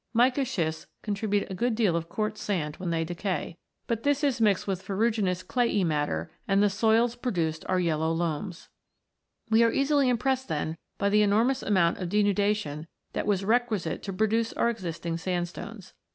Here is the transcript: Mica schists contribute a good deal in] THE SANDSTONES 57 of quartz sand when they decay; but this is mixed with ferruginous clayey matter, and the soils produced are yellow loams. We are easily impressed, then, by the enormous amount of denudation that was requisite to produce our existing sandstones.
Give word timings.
Mica 0.15 0.43
schists 0.43 0.87
contribute 1.03 1.45
a 1.47 1.53
good 1.53 1.75
deal 1.75 1.95
in] 1.95 2.01
THE 2.01 2.01
SANDSTONES 2.01 2.07
57 2.09 2.09
of 2.09 2.15
quartz 2.15 2.41
sand 2.41 2.75
when 2.77 2.89
they 2.89 3.05
decay; 3.05 3.57
but 3.85 4.01
this 4.01 4.23
is 4.23 4.41
mixed 4.41 4.65
with 4.65 4.81
ferruginous 4.81 5.43
clayey 5.43 5.83
matter, 5.83 6.31
and 6.47 6.63
the 6.63 6.71
soils 6.71 7.15
produced 7.15 7.63
are 7.69 7.79
yellow 7.79 8.11
loams. 8.11 8.67
We 9.51 9.61
are 9.61 9.71
easily 9.71 10.09
impressed, 10.09 10.47
then, 10.47 10.77
by 10.97 11.09
the 11.09 11.21
enormous 11.21 11.61
amount 11.61 11.99
of 11.99 12.09
denudation 12.09 12.87
that 13.13 13.27
was 13.27 13.45
requisite 13.45 14.01
to 14.01 14.11
produce 14.11 14.53
our 14.53 14.71
existing 14.71 15.17
sandstones. 15.17 15.93